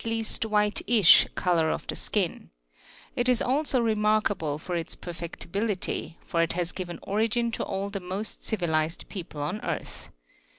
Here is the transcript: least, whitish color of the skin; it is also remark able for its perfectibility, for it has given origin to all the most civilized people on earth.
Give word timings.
least, 0.03 0.43
whitish 0.47 1.27
color 1.35 1.69
of 1.69 1.85
the 1.85 1.93
skin; 1.93 2.49
it 3.15 3.29
is 3.29 3.39
also 3.39 3.79
remark 3.79 4.31
able 4.31 4.57
for 4.57 4.75
its 4.75 4.95
perfectibility, 4.95 6.17
for 6.25 6.41
it 6.41 6.53
has 6.53 6.71
given 6.71 6.97
origin 7.03 7.51
to 7.51 7.61
all 7.63 7.91
the 7.91 7.99
most 7.99 8.43
civilized 8.43 9.07
people 9.09 9.43
on 9.43 9.61
earth. 9.61 10.09